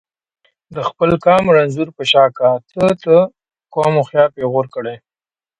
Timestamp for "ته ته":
2.71-3.15